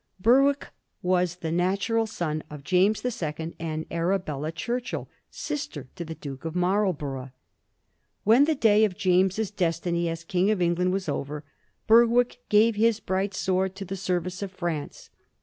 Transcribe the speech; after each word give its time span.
Berwick 0.19 0.65
was 1.03 1.35
the 1.35 1.51
natural 1.51 2.07
son 2.07 2.41
of 2.49 2.63
James 2.63 3.01
the 3.03 3.11
Second 3.11 3.53
and 3.59 3.85
Arabella 3.91 4.51
Churchill, 4.51 5.07
sister 5.29 5.89
to 5.95 6.03
the 6.03 6.15
Duke 6.15 6.43
of 6.43 6.55
Marlborough. 6.55 7.29
When 8.23 8.45
the 8.45 8.55
day 8.55 8.83
of 8.83 8.97
James's 8.97 9.51
destiny 9.51 10.09
as 10.09 10.23
King 10.23 10.49
of 10.49 10.59
England 10.59 10.91
was 10.91 11.07
over, 11.07 11.43
Berwick 11.85 12.39
gave 12.49 12.75
his 12.77 12.99
bright 12.99 13.35
sword 13.35 13.75
to 13.75 13.85
the 13.85 13.95
service 13.95 14.41
of 14.41 14.51
France. 14.51 15.11